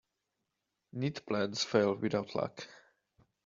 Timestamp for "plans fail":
1.27-1.93